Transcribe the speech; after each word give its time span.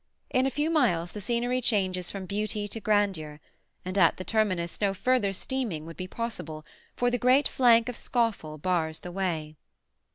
In 0.31 0.47
a 0.47 0.49
few 0.49 0.71
miles 0.71 1.11
the 1.11 1.21
scenery 1.21 1.61
changes 1.61 2.09
from 2.09 2.25
beauty 2.25 2.67
to 2.67 2.79
grandeur, 2.79 3.39
and 3.85 3.99
at 3.99 4.17
the 4.17 4.23
terminus 4.23 4.81
no 4.81 4.95
further 4.95 5.31
steaming 5.31 5.85
would 5.85 5.95
be 5.95 6.07
possible, 6.07 6.65
for 6.95 7.11
the 7.11 7.19
great 7.19 7.47
flank 7.47 7.87
of 7.87 7.95
Scawfell 7.95 8.57
bars 8.57 8.97
the 9.01 9.11
way. 9.11 9.57